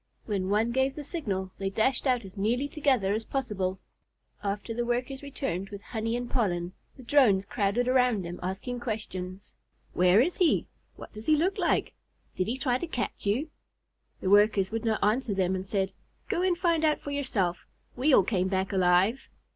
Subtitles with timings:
[0.25, 3.79] When one gave the signal, they dashed out as nearly together as possible.
[4.43, 9.53] After the Workers returned with honey and pollen, the Drones crowded around them, asking questions.
[9.93, 10.65] "Where is he?
[10.95, 11.93] What does he look like?
[12.35, 13.49] Did he try to catch you?"
[14.21, 15.91] The Workers would not answer them, and said:
[16.29, 17.67] "Go and find out for yourself.
[17.95, 19.29] We all came back alive."